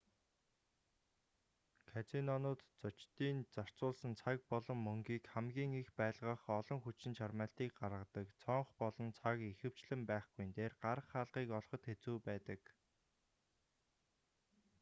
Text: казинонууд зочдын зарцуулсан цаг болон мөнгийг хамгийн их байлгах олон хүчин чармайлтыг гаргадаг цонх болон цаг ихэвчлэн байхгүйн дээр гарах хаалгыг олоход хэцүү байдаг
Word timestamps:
казинонууд 1.89 2.61
зочдын 2.79 3.37
зарцуулсан 3.55 4.13
цаг 4.21 4.37
болон 4.51 4.77
мөнгийг 4.87 5.23
хамгийн 5.33 5.71
их 5.81 5.89
байлгах 5.99 6.41
олон 6.59 6.79
хүчин 6.81 7.11
чармайлтыг 7.19 7.71
гаргадаг 7.79 8.27
цонх 8.43 8.67
болон 8.81 9.07
цаг 9.19 9.37
ихэвчлэн 9.51 10.01
байхгүйн 10.11 10.49
дээр 10.57 10.73
гарах 10.83 11.07
хаалгыг 11.11 11.47
олоход 11.59 11.81
хэцүү 11.85 12.15
байдаг 12.27 12.61